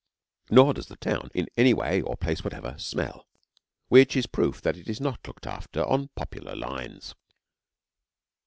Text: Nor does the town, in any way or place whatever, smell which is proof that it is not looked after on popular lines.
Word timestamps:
Nor 0.49 0.73
does 0.73 0.87
the 0.87 0.95
town, 0.95 1.29
in 1.35 1.45
any 1.55 1.75
way 1.75 2.01
or 2.01 2.17
place 2.17 2.43
whatever, 2.43 2.73
smell 2.79 3.27
which 3.87 4.15
is 4.17 4.25
proof 4.25 4.59
that 4.63 4.75
it 4.75 4.89
is 4.89 4.99
not 4.99 5.19
looked 5.27 5.45
after 5.45 5.83
on 5.85 6.07
popular 6.15 6.55
lines. 6.55 7.13